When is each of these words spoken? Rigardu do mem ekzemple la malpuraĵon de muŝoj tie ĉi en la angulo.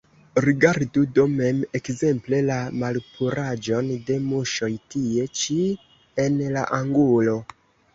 Rigardu 0.43 1.03
do 1.19 1.25
mem 1.33 1.59
ekzemple 1.81 2.41
la 2.49 2.57
malpuraĵon 2.85 3.95
de 4.11 4.19
muŝoj 4.33 4.75
tie 4.97 5.31
ĉi 5.45 5.63
en 6.27 6.47
la 6.59 6.69
angulo. 6.85 7.43